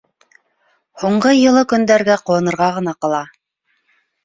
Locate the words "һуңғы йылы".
1.01-1.63